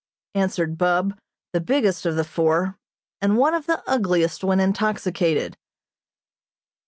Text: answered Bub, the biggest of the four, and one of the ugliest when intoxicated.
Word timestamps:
answered 0.33 0.79
Bub, 0.79 1.15
the 1.53 1.61
biggest 1.61 2.07
of 2.07 2.15
the 2.15 2.23
four, 2.23 2.75
and 3.21 3.37
one 3.37 3.53
of 3.53 3.67
the 3.67 3.83
ugliest 3.85 4.43
when 4.43 4.59
intoxicated. 4.59 5.55